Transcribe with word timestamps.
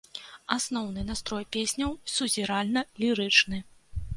Асноўны 0.55 1.03
настрой 1.09 1.45
песняў 1.55 1.93
сузіральна-лірычны. 2.15 3.63